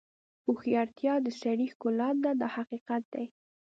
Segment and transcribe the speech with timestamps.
[0.45, 3.25] هوښیارتیا د سړي ښکلا ده دا حقیقت دی.